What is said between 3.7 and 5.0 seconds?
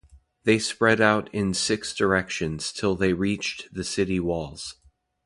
the city walls.